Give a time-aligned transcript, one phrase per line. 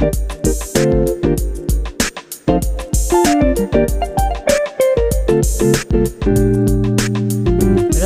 [0.00, 0.08] ブロ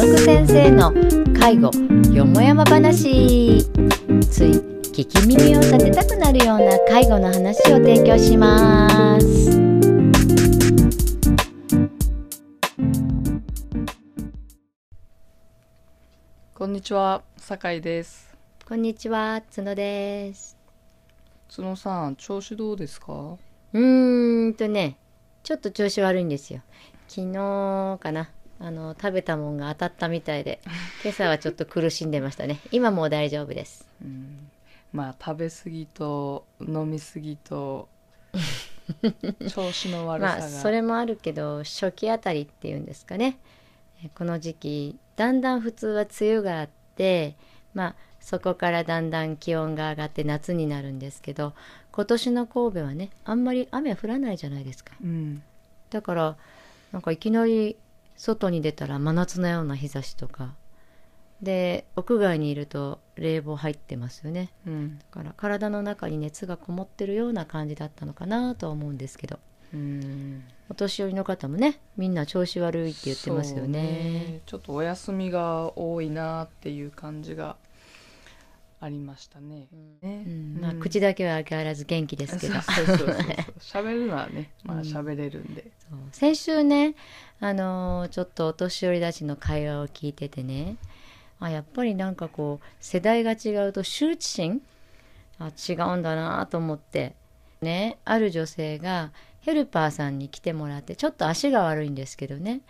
[0.08, 0.92] グ先生の
[1.38, 1.70] 介護
[2.12, 3.64] よもやま話。
[4.28, 4.50] つい
[4.90, 9.52] 聞き耳を立てたくなるような介護の話を提供します。
[16.54, 18.34] こんにちは、酒井です。
[18.66, 20.53] こんにちは角です
[21.48, 23.12] 角さん、調子どうですか？
[23.72, 24.96] うーんとね
[25.42, 26.62] ちょっと調子悪いんですよ。
[27.08, 28.30] 昨日かな。
[28.60, 30.60] あの食べたもんが当たったみたいで
[31.02, 32.60] 今朝はちょっと苦しんでましたね。
[32.70, 33.86] 今もう大丈夫です。
[34.02, 34.48] うん、
[34.92, 37.88] まあ食べ過ぎと飲み過ぎと
[39.50, 43.38] 調子の悪さが、まあそれもあるけど初期あたりっていうんですかね。
[44.04, 47.36] えこの時期だんだん普通は梅雨があって
[47.74, 51.52] まあそこからだんだん気温が上がって夏になるんですけど
[51.92, 54.94] 今年の神戸はねあんまり雨降らないじゃないですか。
[55.04, 55.42] うん、
[55.90, 56.36] だから
[56.90, 57.76] なんかいきなり
[58.16, 60.54] 外に出たら真夏のような日差しとか。
[61.42, 64.48] で屋外にいると冷房入ってますよね。
[64.66, 69.38] うん、だから体の中に熱がこもってるような感じだったのかなとは思うんですけど。
[69.74, 74.40] うん、お年寄りの方もねみんな調子悪いって言ってますよそうね。
[74.46, 77.56] ちょっとお休みが多いなっていう感じが
[78.84, 79.66] ありましたね。
[80.02, 80.24] ね。
[80.26, 80.58] うん。
[80.60, 80.80] まあ、うん。
[80.80, 82.54] 口だけは相変わらず元気ですけど。
[82.54, 85.70] 喋るのはね、 まあうん喋れるんで。
[85.88, 85.98] そう。
[86.12, 86.94] 先週ね
[87.40, 90.76] あのーちょっとお年寄りたちの会話を聞いててね。
[91.40, 94.62] あやっぱりなんかこう世代が違うと羞恥心？
[95.38, 97.14] あ違うんだなと思って。
[97.62, 102.60] ねある女性がヘルパーさんに来てもらってちょっと足が悪いんですけどね。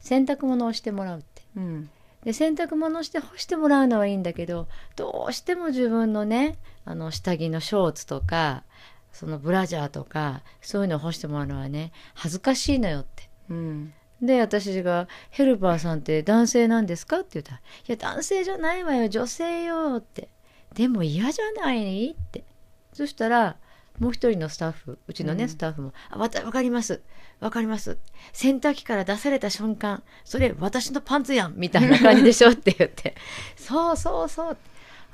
[0.00, 1.42] 洗濯物をしてもらうって。
[1.56, 1.90] うん、
[2.24, 8.64] で洗濯物して干してもらうのはいいんだけどどうしても自分のねあの下着のショーツとか
[9.12, 13.28] そのブラジャーとかそういうのを干してもらうのはね恥ずかしいのよって。
[13.50, 20.28] うん、で私が「ヘルパーさんって男性なんですか?」って言ったら「いや男性じゃないわよ女性よ」って
[20.74, 22.44] 「でも嫌じゃない?」って
[22.92, 23.56] そしたら
[23.98, 25.48] もう一人のスタッフうちのね、うん。
[25.48, 27.02] スタッフも「あわたわかります。
[27.40, 27.98] わかります。
[28.32, 33.14] 洗濯機から出された瞬間それ私のパンツやん」みたいな感じでしょって言って
[33.56, 34.56] 「そうそうそう」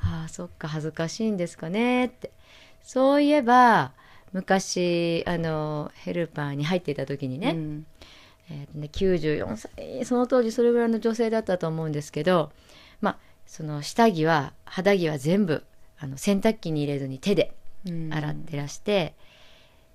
[0.03, 2.31] ああそっか恥ずかしいんですかねって。
[2.83, 3.93] そういえば
[4.33, 7.87] 昔あのヘルパーに入っていた時にね、うん。
[8.51, 12.51] えーとね、94歳その当時それぐらいの女性だったと思うんですけど
[13.03, 15.65] まあその下着は肌着は全部
[15.99, 19.15] あの洗濯機に入れずに手でうん洗ってらして、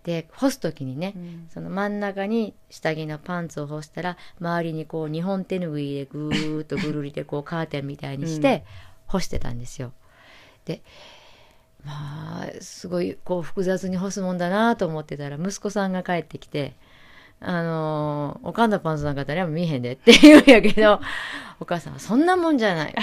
[0.03, 1.47] で干す時にね、うん。
[1.49, 8.65] その真ん中に下着のパンツを干したら周りにこう2本手拭いでぐーっとぐるりでこうカーテンみたいにして
[9.07, 9.93] 干してたんですよ。
[10.65, 10.81] で
[11.85, 16.73] まあすごいこう複雑に干すもんだなと思ってたら息子さんが帰ってきて
[17.39, 21.01] 「あのーおかんのパンツなんか誰も見えへんで」って言うんやけど
[21.59, 22.95] お母さんは「そんなもんじゃない」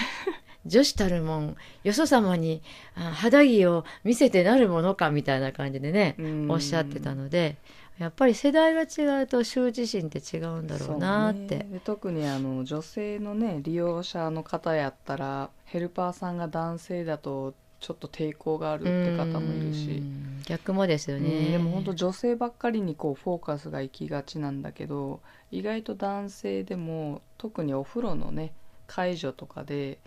[0.67, 2.63] 女子たるもんよそ様に
[2.95, 6.51] あ肌着を見せてなるものかみたいな感じでね、うん。
[6.51, 7.57] おっしゃってたので
[7.99, 11.59] やっぱり世代が違うと羞恥心って違うんだろうなって。
[11.59, 11.67] ね。
[11.71, 19.99] で特にあの女性のね利用者の方やったらヘルパーさんが男性だとちょっと抵抗があるって方もいるし。
[19.99, 20.43] う、ん。
[20.47, 21.25] 逆もですようん。
[21.25, 25.21] ね、でも本当女性ばっかりにこうフォーカスが行きがちなんだけど
[25.51, 28.53] 意外と男性でも特にお風呂のね
[28.87, 29.99] 介助とかで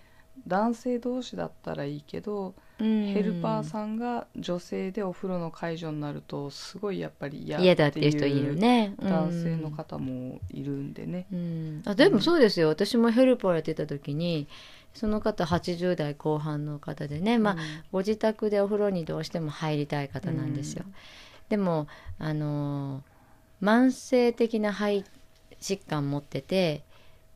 [0.47, 8.93] 男性同士だったらいいけど、ヘルパーさんが女性でお風呂の介助になるとすごいやっぱり嫌嫌だっていう人いるね。
[9.01, 11.27] 男性の方もいるんでね。
[11.31, 14.47] うん、あでもそうですよ、私もヘルパーやってた時に
[14.93, 17.55] その方80代後半の方でね、まあ、
[17.91, 20.83] ご自宅でお風呂にどうしても入りたい方なんですよ。
[20.85, 20.93] うん。
[21.49, 21.87] でも
[22.19, 23.13] あのー
[23.63, 25.05] 慢性的な肺
[25.61, 26.83] 疾患持ってて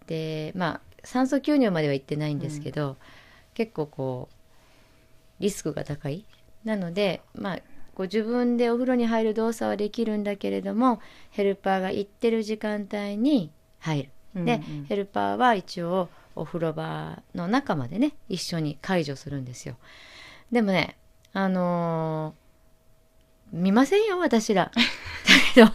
[0.07, 2.97] でまあ酸素吸入までは行ってないんですけど、
[3.53, 6.25] 結構こうリスクが高い。
[6.65, 7.59] なのでまあ
[7.95, 11.01] こう自分でお風呂に入る動作はできるんだけれども
[11.31, 14.03] ヘルパーが行ってる時間帯に入
[14.35, 14.45] る。
[14.45, 14.85] で、うんうん。
[14.85, 19.77] ヘルパーは一応お風呂場の中までね一緒に介助するんですよ。
[20.51, 20.97] でもね
[21.33, 22.47] あのー
[23.53, 24.71] 見ませんよ私ら。
[24.75, 24.81] だ
[25.55, 25.67] けど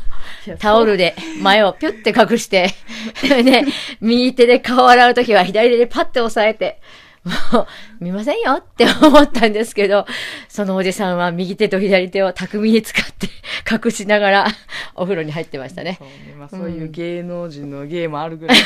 [0.58, 2.74] タオルで前をピュッて隠して
[3.22, 3.64] で
[4.00, 6.80] 右手で顔を洗う時は左手でパッて押さえて
[7.24, 7.66] もう
[8.00, 10.06] 見ませんよって思ったんですけど
[10.48, 13.28] そのおじさんは右手と左手を巧みに使って
[13.70, 14.46] 隠しながら
[14.96, 15.96] お風呂に入ってましたね。
[15.98, 18.58] そうねまあ、そういう芸能人の芸もあるぐらい、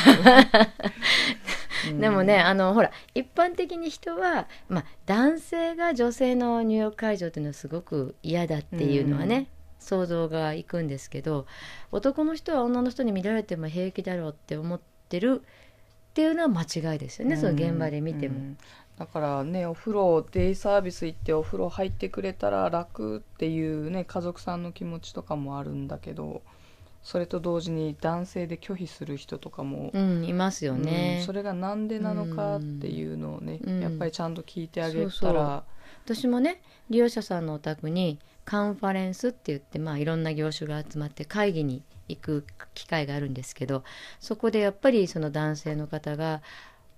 [1.91, 9.47] う んでもねあのほら一般的に人は、まあ、男性が女性の入浴介助っていうのはすごく嫌だっていうのはね、うん
[9.87, 11.47] 想像がいくんですけど
[11.91, 14.79] 男の人は女の人に見られても平気だろうって思っ
[15.09, 18.39] てるっていうのは間違いですよね、その現場で見ても。
[18.39, 18.57] うん。
[18.97, 26.41] だからねお風呂デイサービス行ってお風呂入ってくれたら楽っていうね家族さんの気持ちとかもあるんだけど
[27.03, 31.17] それと同時に男性で拒否する人とかも、うん、いますよね。
[31.19, 33.79] うん、それがなんでなのかっていうのをね、うん。
[33.79, 35.63] やっぱりちゃんと聞いてあげたらそうそう
[36.07, 43.83] 私もね利用者さんのお宅にカンファレンスって言って、まあ、いろんな業種が集まって会議に行く機会があるんですけど
[44.21, 46.41] そこでやっぱりその男性の方が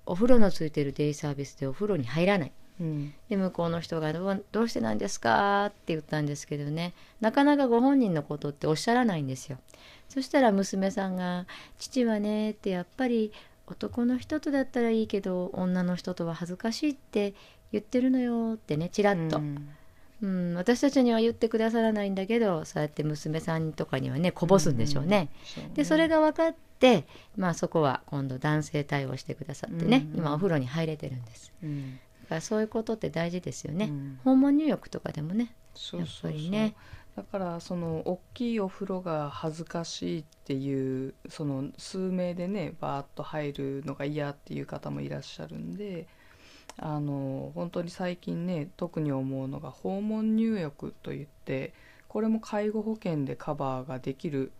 [0.05, 9.57] お風呂のついてるデイサービスでお風呂に入らないうんで向こうの人がどう「どうしてなんですか?」って言ったんですけどねなかなかご本人のことっておっしゃらないんですよ。
[10.07, 11.47] そしたら娘さんが
[11.79, 13.31] 「父はね」ってやっぱり
[13.65, 17.33] 男の人とだったらいいけど女の人とは恥ずかしいって
[17.71, 19.69] 言ってるのよってねちらっと、うん
[20.21, 25.29] うん、私たちには言ってくださらないんだけどそうやって娘さんとかにはねこぼすんでしょうね。
[25.45, 27.05] そうねでそれが分かって、
[27.37, 31.53] まあ、そこは今度男性対応してくださってね、うん今お風呂に入れてるんです。
[31.63, 33.85] うんだからそういうことって大事ですよね。
[33.85, 35.53] うん訪問入浴とかでもね。
[35.73, 36.75] そうそうそうやっぱりね
[37.15, 46.07] だからその大きいお風呂が恥ずかしいっていうその数名でねバーッと入るのが嫌っていう方もいらっしゃるんで
[46.77, 51.73] あの本当に最近ね特に思うのが訪問入浴といって
[52.07, 54.51] これも介護保険でカバーができる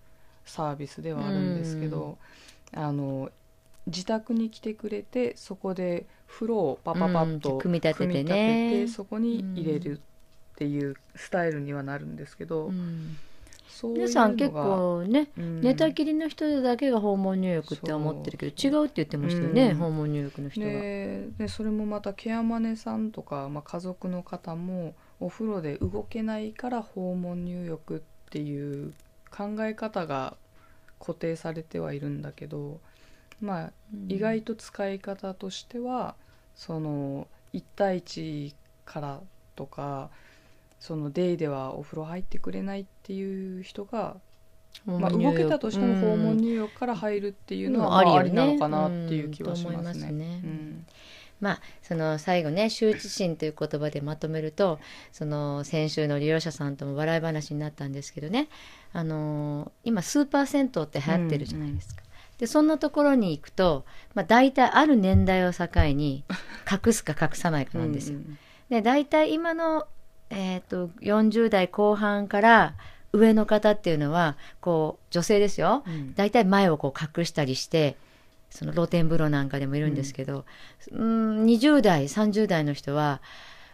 [0.46, 2.18] サービスではあるんですけど、
[2.74, 3.32] あの
[3.88, 8.24] 自宅に来てくれてそこで風呂をパパパッとうん組み立ててね。
[8.24, 10.02] 組み立ててそこに入れるっ
[10.56, 13.18] ていうスタイルにはなるんですけど、うん
[13.84, 15.62] 皆さん結構ね、うん。
[15.62, 19.78] 寝たきりの人だけが訪問入浴って思ってるけど違うって言ってましたよね、うん。
[19.78, 20.68] 訪問入浴の人は。
[20.68, 28.02] ででそれもまたケアマネさんとか、まあ、家族の方もお風呂で動けないから訪問入浴っ
[28.32, 28.94] ていう
[29.32, 30.36] 考え方が
[31.00, 32.80] 固定されてはいるんだけど
[33.40, 34.12] まあうん。
[34.12, 36.16] 意外と使い方としては
[36.56, 38.54] その1対1
[38.86, 39.22] から
[39.56, 40.10] とか
[40.80, 44.18] そのデイではお風呂入ってくれないっていう人が、
[44.86, 50.12] まあ、動けたとしても訪問入浴から入るっていうのは、まあ、ありなのかなっていう気はしますね。
[50.12, 50.42] ね。
[50.44, 50.86] うん。
[51.40, 54.80] まあその最後ね羞恥心という言葉でまとめると
[55.12, 58.50] その先週の利用者さんとも笑い話になったんですけどね。
[58.92, 62.04] あの今スーパー銭湯って流行ってるじゃないですか。
[62.40, 63.86] でそんなところに行くと、
[64.16, 66.24] まあ、大体ある年代を境に
[66.72, 68.18] 隠すか隠さないかなんですよ。
[68.18, 68.38] うん。
[68.70, 69.88] で大体今の、
[70.30, 72.76] えー、と40代後半から
[73.12, 75.84] 上の方っていうのはこう女性ですよ。
[75.88, 76.14] うん。
[76.16, 77.98] 大体前をこう隠したりして
[78.50, 80.46] その露天風呂なんかでもいるんですけど、
[80.92, 83.22] うん、20代30代の人は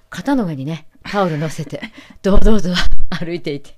[0.09, 1.81] 肩の上にねタオル乗せて
[2.21, 2.69] 堂々と
[3.09, 3.75] 歩いていて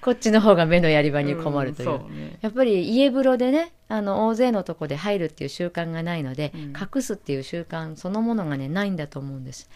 [0.00, 1.88] こっちの方が目のやり場に困るという。
[1.88, 9.68] んそうねやっぱり家風呂でねあの大勢のとこで入るっていう習慣がないので、うん隠すっていう習慣そのものがねないんだと思うんです。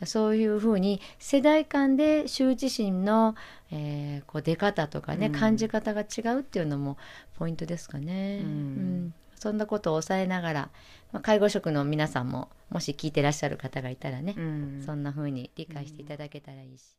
[0.00, 3.34] うんそういうふうに世代間で羞恥心の、
[3.70, 6.96] えーこう出方とかね、うん感じ方が違うっていうのも
[7.38, 8.40] ポイントですかね。
[8.42, 10.70] うんそんなことを抑えながら、
[11.12, 16.96] まあ、介護職の皆さんももし聞いてらっしゃる方がいたらね、うんそんなふうに理解していただけたらいいし。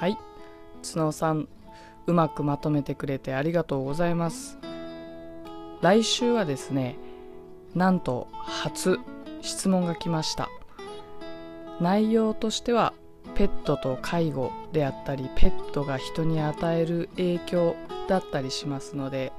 [0.00, 0.16] はい。
[0.82, 1.46] 角さん
[2.06, 4.56] うまくまとめてくれてありがとうございます。
[5.82, 6.96] 来週はですね
[7.74, 8.98] なんと初
[9.42, 10.48] 質問が来ました。
[11.82, 12.94] 内容としては
[13.34, 17.76] ペットと介護であったりペットが人に与える影響
[18.08, 19.32] だったりしますので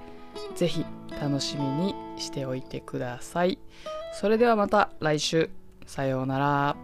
[0.56, 0.86] ぜひ
[1.20, 3.58] 楽しみにしておいてください。
[4.14, 5.50] それではまた来週。
[5.88, 6.76] さようなら。